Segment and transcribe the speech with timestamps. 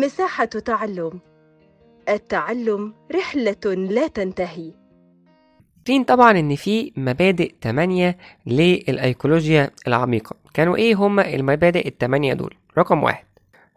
[0.00, 1.20] مساحة تعلم.
[2.08, 4.72] التعلم رحلة لا تنتهي.
[5.78, 10.36] عارفين طبعا إن في مبادئ تمانية للأيكولوجيا العميقة.
[10.54, 13.24] كانوا إيه هما المبادئ التمانية دول؟ رقم واحد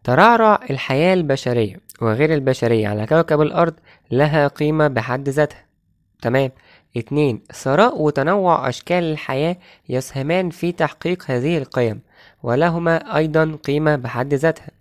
[0.03, 3.73] ترعرع الحياة البشرية وغير البشرية على كوكب الأرض
[4.11, 5.65] لها قيمة بحد ذاتها.
[6.21, 6.51] تمام.
[6.97, 9.57] اتنين ثراء وتنوع أشكال الحياة
[9.89, 12.01] يسهمان في تحقيق هذه القيم
[12.43, 14.78] ولهما أيضا قيمة بحد ذاتها.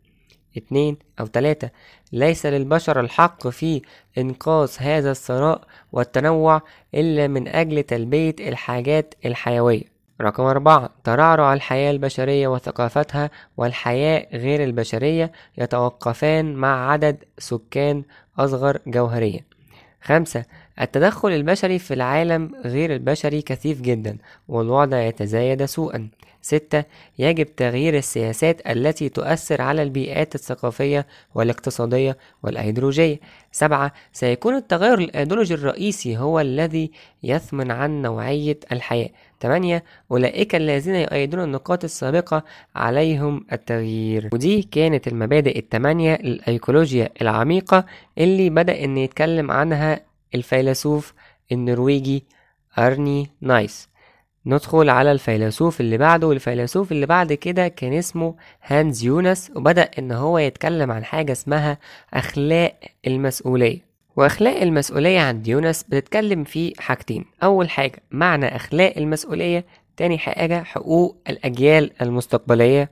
[0.58, 1.70] اتنين أو تلاتة.
[2.12, 3.82] ليس للبشر الحق في
[4.18, 5.60] إنقاذ هذا الثراء
[5.92, 6.62] والتنوع
[6.94, 9.84] إلا من أجل تلبية الحاجات الحيوية.
[10.20, 18.02] رقم أربعة ترعرع الحياة البشرية وثقافتها والحياة غير البشرية يتوقفان مع عدد سكان
[18.38, 19.40] أصغر جوهريا.
[20.02, 20.44] خمسة
[20.80, 26.08] التدخل البشري في العالم غير البشري كثيف جدا والوضع يتزايد سوءا.
[26.42, 26.84] ستة
[27.18, 33.20] يجب تغيير السياسات التي تؤثر على البيئات الثقافية والاقتصادية والأيديولوجية.
[33.52, 36.90] سبعة سيكون التغير الأيديولوجي الرئيسي هو الذي
[37.22, 39.08] يثمن عن نوعية الحياة.
[39.40, 42.44] تمانية أولئك الذين يؤيدون النقاط السابقة
[42.76, 44.28] عليهم التغيير.
[44.32, 47.84] ودي كانت المبادئ التمانية للأيكولوجيا العميقة
[48.18, 51.14] اللي بدأ إن يتكلم عنها الفيلسوف
[51.52, 52.24] النرويجي
[52.78, 53.88] أرني نايس.
[54.46, 60.12] ندخل على الفيلسوف اللي بعده والفيلسوف اللي بعد كده كان اسمه هانز يونس وبدأ إن
[60.12, 61.78] هو يتكلم عن حاجة اسمها
[62.14, 63.88] أخلاق المسؤولية.
[64.16, 67.24] وأخلاق المسؤولية عند يونس بتتكلم في حاجتين.
[67.42, 69.64] أول حاجة معنى أخلاق المسؤولية.
[69.96, 72.90] تاني حاجة حقوق الأجيال المستقبلية.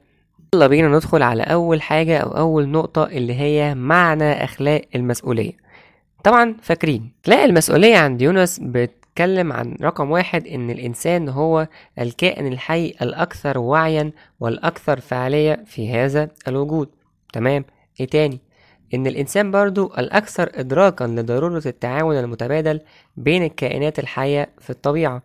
[0.54, 5.52] يلا بينا ندخل على أول حاجة أو أول نقطة اللي هي معنى أخلاق المسؤولية.
[6.26, 7.12] طبعا فاكرين.
[7.24, 14.12] اخلاق المسؤولية عند يونس بتتكلم عن رقم واحد إن الإنسان هو الكائن الحي الأكثر وعيا
[14.40, 16.88] والأكثر فعالية في هذا الوجود.
[17.32, 17.64] تمام؟
[18.00, 18.40] إيه تاني؟
[18.94, 22.80] إن الإنسان برضو الأكثر ادراكا لضرورة التعاون المتبادل
[23.16, 25.22] بين الكائنات الحية في الطبيعة.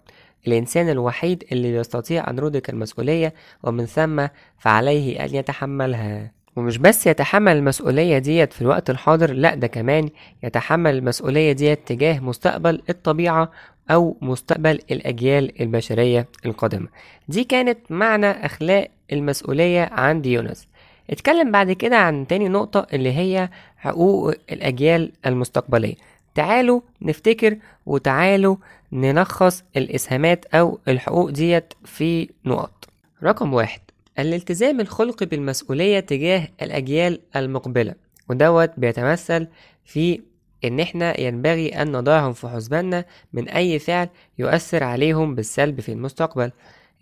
[0.47, 3.33] الإنسان الوحيد اللي يستطيع أن يدرك المسؤولية
[3.63, 6.41] ومن ثم فعليه أن يتحملها.
[6.56, 10.09] ومش بس يتحمل المسؤولية ديت في الوقت الحاضر لأ ده كمان
[10.44, 13.51] يتحمل المسؤولية ديت تجاه مستقبل الطبيعة
[13.91, 16.88] أو مستقبل الأجيال البشرية القادمة.
[17.28, 20.67] دي كانت معنى أخلاق المسؤولية عند يونس.
[21.09, 25.95] اتكلم بعد كده عن تاني نقطة اللي هي حقوق الأجيال المستقبلية.
[26.35, 28.56] تعالوا نفتكر وتعالوا
[28.91, 32.89] نلخص الإسهامات أو الحقوق ديت في نقط.
[33.23, 33.79] رقم واحد
[34.21, 37.95] الالتزام الخلقي بالمسؤولية تجاه الأجيال المقبلة
[38.29, 39.47] ودوت بيتمثل
[39.85, 40.21] في
[40.65, 44.09] إن إحنا ينبغي أن نضعهم في حسباننا من أي فعل
[44.39, 46.51] يؤثر عليهم بالسلب في المستقبل.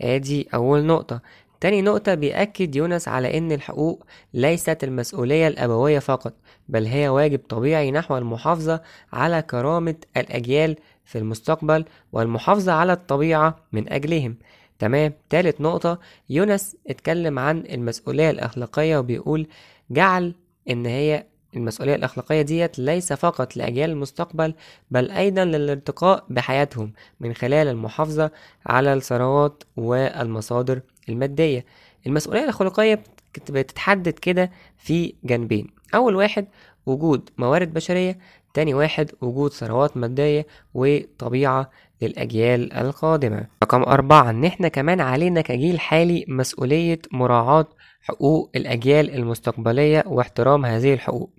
[0.02, 1.22] آدي أول نقطة.
[1.62, 6.34] تاني نقطة بيأكد يونس على إن الحقوق ليست المسؤولية الأبوية فقط
[6.70, 8.82] بل هي واجب طبيعي نحو المحافظة
[9.14, 10.76] على كرامة الأجيال
[11.06, 14.36] في المستقبل والمحافظة على الطبيعة من أجلهم.
[14.80, 15.14] تمام.
[15.30, 19.48] تالت نقطة يونس اتكلم عن المسؤولية الأخلاقية وبيقول
[19.92, 20.36] جعل
[20.70, 21.26] إن هي
[21.56, 24.54] المسؤولية الأخلاقية ديت ليس فقط لأجيال المستقبل
[24.92, 28.32] بل أيضا للارتقاء بحياتهم من خلال المحافظة
[28.66, 31.66] على الثروات والمصادر المادية.
[32.08, 32.96] المسؤولية الأخلاقية
[33.36, 35.68] بت- بتتحدد كده في جانبين.
[35.96, 36.48] أول واحد
[36.86, 38.20] وجود موارد بشرية.
[38.54, 41.70] تاني واحد وجود ثروات مادية وطبيعة
[42.02, 43.48] للأجيال القادمة.
[43.64, 47.68] رقم أربعة إن إحنا كمان علينا كجيل حالي مسؤولية مراعاة
[48.02, 51.30] حقوق الأجيال المستقبلية واحترام هذه الحقوق.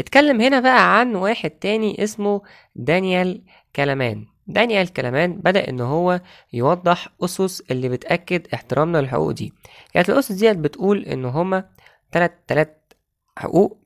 [0.00, 2.42] اتكلم هنا بقى عن واحد تاني اسمه
[2.76, 3.42] دانيال
[3.76, 4.26] كلامان.
[4.46, 6.20] دانيال كلامان بدأ إن هو
[6.52, 9.52] يوضح أسس اللي بتأكد احترامنا للحقوق دي.
[9.94, 11.64] كانت الأسس ديت بتقول إن هما
[12.12, 12.92] تلات تلات
[13.38, 13.83] حقوق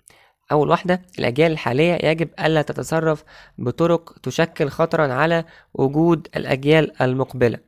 [0.53, 3.25] أول واحدة الأجيال الحالية يجب ألا تتصرف
[3.59, 5.45] بطرق تشكل خطرا على
[5.75, 7.59] وجود الأجيال المقبلة.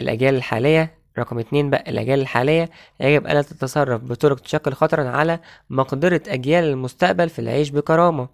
[0.00, 2.70] الأجيال الحالية رقم اتنين بقى الأجيال الحالية
[3.00, 5.40] يجب ألا تتصرف بطرق تشكل خطرا على
[5.70, 8.28] مقدرة أجيال المستقبل في العيش بكرامة.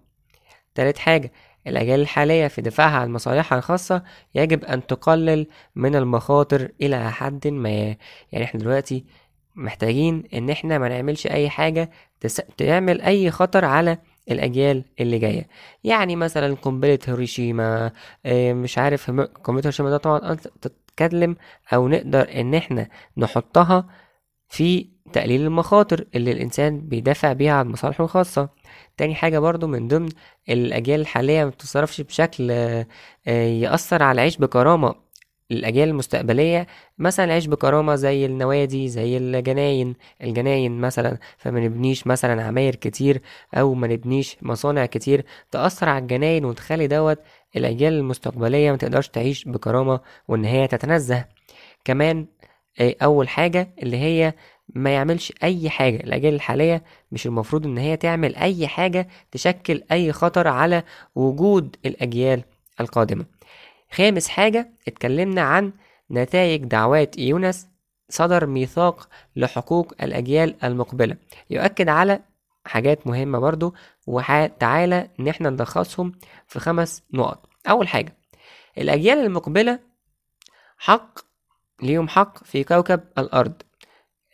[0.75, 1.33] تالت حاجة
[1.67, 4.03] الأجيال الحالية في دفاعها عن مصالحها الخاصة
[4.35, 7.71] يجب أن تقلل من المخاطر إلى حد ما.
[8.33, 9.05] يعني إحنا دلوقتي
[9.57, 12.37] محتاجين إن إحنا ما نعملش أي حاجة تس...
[12.57, 13.99] تعمل أي خطر على
[14.31, 15.49] الأجيال اللي جاية.
[15.85, 17.93] يعني مثلا قنبلة هيروشيما
[18.27, 19.11] آه، مش عارف
[19.45, 21.37] قنبلة هيروشيما ده طبعا تتكلم
[21.75, 23.87] أو نقدر إن إحنا نحطها
[24.49, 28.49] في تقليل المخاطر اللي الإنسان بيدافع بيها عن مصالحه الخاصة.
[28.97, 30.09] تاني حاجة برضو من ضمن
[30.49, 32.87] الأجيال الحالية ما بتتصرفش بشكل آه،
[33.29, 35.06] يأثر على العيش بكرامة.
[35.51, 36.67] الأجيال المستقبلية
[36.99, 43.21] مثلا العيش بكرامة زي النوادي زي الجناين الجناين مثلا فما نبنيش مثلا عماير كتير
[43.55, 47.19] أو ما نبنيش مصانع كتير تأثر على الجناين وتخلي دوت
[47.57, 51.25] الأجيال المستقبلية ما تقدرش تعيش بكرامة وإن هي تتنزه.
[51.85, 52.27] كمان
[52.81, 54.35] آه، أول حاجة اللي هي
[54.75, 60.13] ما يعملش أي حاجة الأجيال الحالية مش المفروض إن هي تعمل أي حاجة تشكل أي
[60.13, 60.83] خطر على
[61.15, 62.43] وجود الأجيال
[62.81, 63.25] القادمة.
[63.97, 65.73] خامس حاجة اتكلمنا عن
[66.11, 67.69] نتائج دعوات يونس
[68.09, 71.17] صدر ميثاق لحقوق الأجيال المقبلة.
[71.51, 72.21] يؤكد على
[72.65, 73.75] حاجات مهمة برضو
[74.07, 76.13] وتعالى إن إحنا نلخصهم
[76.47, 77.49] في خمس نقط.
[77.69, 78.17] أول حاجة
[78.79, 79.79] الأجيال المقبلة
[80.79, 81.19] حق
[81.83, 83.63] ليهم حق في كوكب الأرض.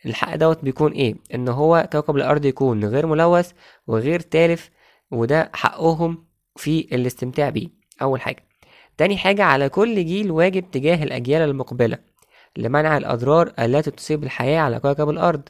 [0.05, 3.51] الحق دوت بيكون إيه؟ إن هو كوكب الأرض يكون غير ملوث
[3.87, 4.69] وغير تالف
[5.11, 6.25] وده حقهم
[6.55, 7.69] في الاستمتاع بيه.
[8.01, 8.52] أول حاجة.
[8.97, 11.97] تاني حاجة على كل جيل واجب تجاه الأجيال المقبلة.
[12.57, 15.41] لمنع الأضرار التي تصيب الحياة على كوكب الأرض.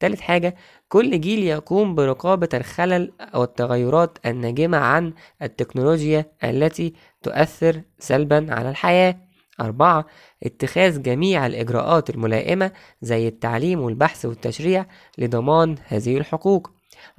[0.00, 0.56] تالت حاجة
[0.88, 5.12] كل جيل يقوم برقابة الخلل أو التغيرات الناجمة عن
[5.42, 9.16] التكنولوجيا التي تؤثر سلبا على الحياة.
[9.60, 10.06] أربعة
[10.42, 12.72] اتخاذ جميع الإجراءات الملائمة
[13.02, 14.86] زي التعليم والبحث والتشريع
[15.18, 16.70] لضمان هذه الحقوق.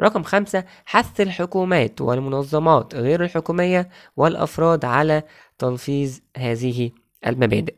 [0.01, 5.23] رقم خمسة حث الحكومات والمنظمات غير الحكومية والأفراد على
[5.59, 6.91] تنفيذ هذه
[7.27, 7.75] المبادئ.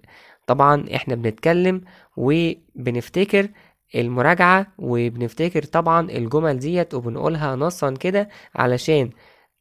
[0.47, 1.81] طبعا إحنا بنتكلم
[2.17, 3.49] وبنفتكر
[3.95, 9.09] المراجعة وبنفتكر طبعا الجمل ديت وبنقولها نصا كده علشان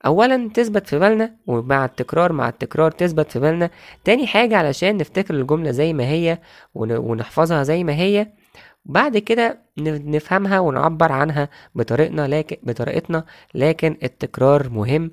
[0.07, 3.71] اولا تثبت في بالنا ومع التكرار مع التكرار تثبت في بالنا.
[4.05, 6.39] تاني حاجة علشان نفتكر الجملة زي ما هي
[6.75, 8.33] ونحفظها زي ما هي.
[8.85, 13.25] بعد كده نفهمها ونعبر عنها بطريقنا لكن بطريقتنا
[13.55, 15.13] لكن التكرار مهم.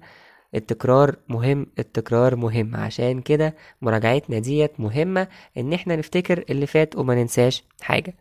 [0.55, 2.75] التكرار مهم التكرار مهم.
[2.75, 8.15] عشان كده مراجعتنا ديت مهمة إن إحنا نفتكر اللي فات وما ننساش حاجة.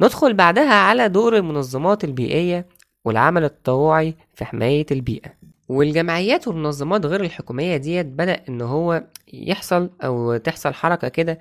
[0.00, 2.66] ندخل بعدها على دور المنظمات البيئية
[3.04, 5.32] والعمل التطوعي في حماية البيئة.
[5.68, 11.38] والجمعيات والمنظمات غير الحكومية ديت بدأ إن هو يحصل أو تحصل حركة كده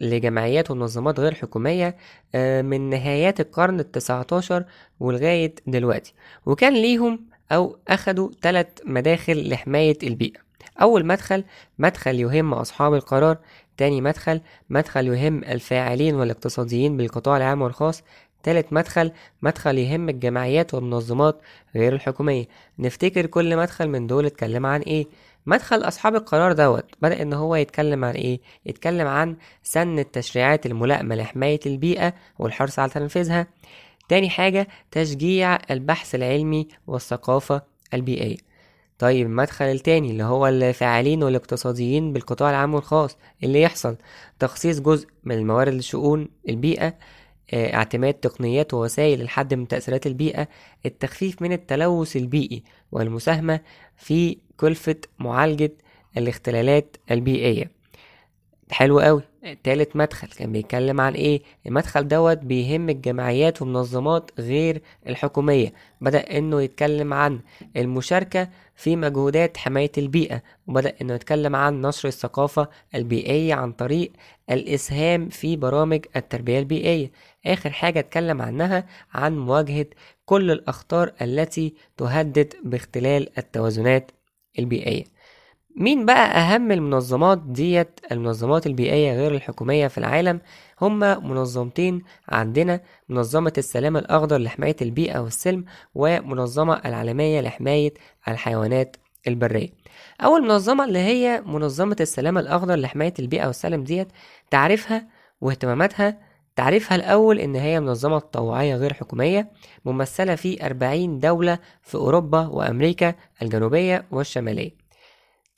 [0.00, 1.96] لجمعيات ومنظمات غير حكومية
[2.34, 4.64] آه، من نهايات القرن التسعتاشر
[5.00, 6.14] ولغاية دلوقتي.
[6.46, 10.40] وكان ليهم أو أخدوا ثلاث مداخل لحماية البيئة.
[10.82, 11.44] أول مدخل
[11.78, 13.38] مدخل يهم أصحاب القرار.
[13.76, 14.40] تاني مدخل
[14.70, 18.02] مدخل يهم الفاعلين والاقتصاديين بالقطاع العام والخاص.
[18.42, 19.12] تالت مدخل
[19.42, 21.40] مدخل يهم الجمعيات والمنظمات
[21.74, 22.44] غير الحكومية.
[22.78, 25.06] نفتكر كل مدخل من دول اتكلم عن إيه؟
[25.46, 31.14] مدخل أصحاب القرار دوت بدأ إن هو يتكلم عن إيه؟ يتكلم عن سن التشريعات الملائمة
[31.14, 33.46] لحماية البيئة والحرص على تنفيذها.
[34.08, 37.62] تاني حاجة تشجيع البحث العلمي والثقافة
[37.94, 38.36] البيئية
[38.98, 43.96] طيب المدخل التاني اللي هو الفاعلين والاقتصاديين بالقطاع العام والخاص اللي يحصل؟
[44.38, 46.94] تخصيص جزء من الموارد لشؤون البيئة
[47.54, 50.48] آه، اعتماد تقنيات ووسائل للحد من تأثيرات البيئة
[50.86, 52.62] التخفيف من التلوث البيئي
[52.92, 53.60] والمساهمة
[53.96, 55.72] في كلفة معالجة
[56.16, 57.77] الاختلالات البيئية
[58.70, 59.22] حلو قوي.
[59.64, 65.72] تالت مدخل كان بيتكلم عن إيه؟ المدخل دوت بيهم الجمعيات والمنظمات غير الحكومية.
[66.00, 67.40] بدأ إنه يتكلم عن
[67.76, 74.12] المشاركة في مجهودات حماية البيئة وبدأ إنه يتكلم عن نشر الثقافة البيئية عن طريق
[74.50, 77.10] الإسهام في برامج التربية البيئية.
[77.46, 79.86] آخر حاجة اتكلم عنها عن مواجهة
[80.24, 84.10] كل الأخطار التي تهدد باختلال التوازنات
[84.58, 85.04] البيئية.
[85.78, 90.40] مين بقى أهم المنظمات ديت؟ المنظمات البيئية غير الحكومية في العالم.
[90.82, 97.94] هما منظمتين عندنا منظمة السلام الأخضر لحماية البيئة والسلم ومنظمة العالمية لحماية
[98.28, 98.96] الحيوانات
[99.28, 99.68] البرية.
[100.24, 104.08] أول منظمة اللي هي منظمة السلام الأخضر لحماية البيئة والسلم ديت
[104.50, 105.06] تعرفها
[105.40, 106.18] واهتماماتها
[106.56, 109.50] تعريفها الأول إن هي منظمة تطوعية غير حكومية
[109.84, 114.77] ممثلة في 40 دولة في أوروبا وأمريكا الجنوبية والشمالية.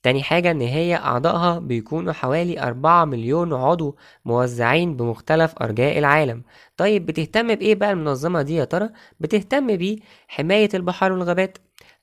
[0.02, 6.42] تاني حاجة إن هي أعضائها بيكونوا حوالي أربعة مليون عضو موزعين بمختلف أرجاء العالم
[6.76, 8.88] طيب بتهتم بإيه بقى المنظمة دي يا ترى؟
[9.21, 11.59] بتهتم بحماية البحار والغابات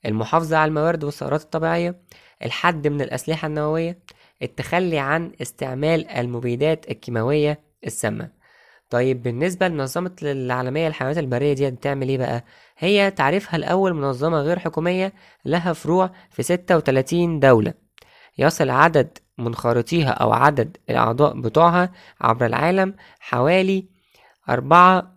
[0.06, 2.00] المحافظة على الموارد والثروات الطبيعية
[2.44, 3.98] الحد من الأسلحة النووية
[4.42, 8.30] التخلي عن استعمال المبيدات الكيماوية السامة
[8.90, 12.44] طيب بالنسبة لمنظمة العالمية للحيوانات البرية دي بتعمل إيه بقى؟
[12.78, 15.12] هي تعريفها الأول منظمة غير حكومية
[15.44, 17.87] لها فروع في 36 دولة
[18.38, 23.84] يصل عدد منخرطيها أو عدد الأعضاء بتوعها عبر العالم حوالي
[24.48, 25.12] أربعة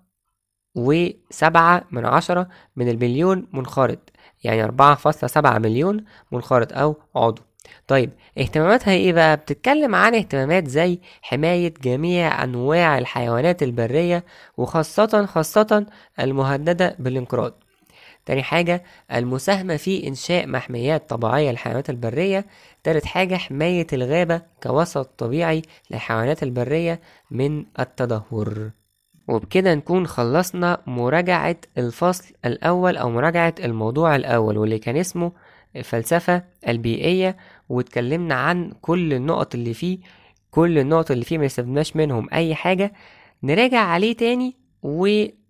[0.75, 3.99] وسبعة من عشرة من المليون منخرط
[4.43, 7.41] يعني أربعة فاصلة سبعة مليون منخرط أو عضو.
[7.87, 14.23] طيب اهتماماتها إيه بقى؟ بتتكلم عن اهتمامات زي حماية جميع أنواع الحيوانات البرية
[14.57, 15.85] وخاصة خاصة
[16.19, 17.53] المهددة بالانقراض.
[18.25, 22.45] تاني حاجة المساهمة في إنشاء محميات طبيعية للحيوانات البرية.
[22.83, 25.61] تالت حاجة حماية الغابة كوسط طبيعي
[25.91, 27.01] للحيوانات البرية
[27.31, 28.71] من التدهور.
[29.27, 35.31] وبكده نكون خلصنا مراجعة الفصل الأول أو مراجعة الموضوع الأول واللي كان اسمه
[35.75, 37.37] الفلسفة البيئية.
[37.69, 39.99] واتكلمنا عن كل النقط اللي فيه
[40.51, 42.93] كل النقط اللي فيه ما استفدناش منهم أي حاجة.
[43.43, 44.55] نراجع عليه تاني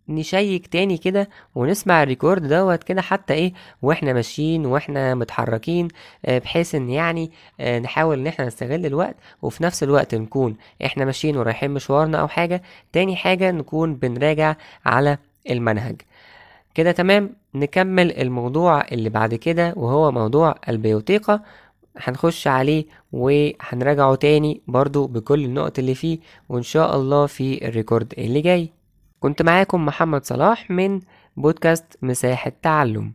[0.10, 5.88] ونشيك تاني كده ونسمع الريكورد دوت كده حتى إيه وإحنا ماشيين وإحنا متحركين
[6.26, 10.56] آه، بحيث إن يعني آه، نحاول إن إحنا نستغل الوقت وفي نفس الوقت نكون
[10.86, 12.62] إحنا ماشيين ورايحين مشوارنا أو حاجة.
[12.94, 14.56] تاني حاجة نكون بنراجع
[14.86, 15.18] على
[15.50, 16.02] المنهج.
[16.76, 21.42] كده تمام؟ نكمل الموضوع اللي بعد كده وهو موضوع البيوتيقة.
[21.98, 28.42] هنخش عليه وهنراجعه تاني برضو بكل النقط اللي فيه وإن شاء الله في الريكورد اللي
[28.42, 28.70] جاي.
[29.22, 31.00] كنت معاكم محمد صلاح من
[31.38, 33.14] بودكاست مساحة تعلم.